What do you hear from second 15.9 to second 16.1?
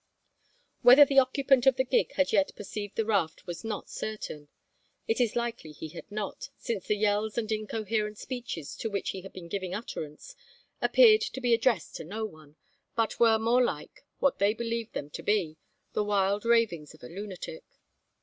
the